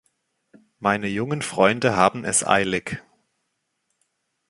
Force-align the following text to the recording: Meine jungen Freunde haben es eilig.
Meine 0.79 1.05
jungen 1.05 1.43
Freunde 1.43 1.95
haben 1.95 2.25
es 2.25 2.43
eilig. 2.43 2.97